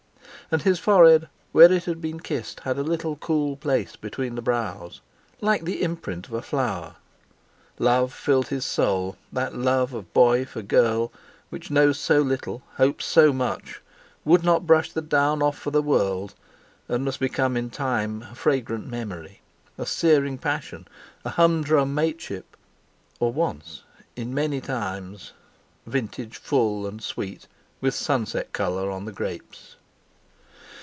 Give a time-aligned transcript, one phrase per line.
[0.53, 4.41] And his forehead where it had been kissed had a little cool place between the
[4.41, 4.99] brows,
[5.39, 6.97] like the imprint of a flower.
[7.79, 11.09] Love filled his soul, that love of boy for girl
[11.49, 13.79] which knows so little, hopes so much,
[14.25, 16.35] would not brush the down off for the world,
[16.89, 23.83] and must become in time a fragrant memory—a searing passion—a humdrum mateship—or, once
[24.17, 25.31] in many times,
[25.85, 27.47] vintage full and sweet
[27.79, 29.77] with sunset colour on the grapes.